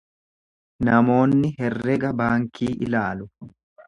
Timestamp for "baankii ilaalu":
2.23-3.29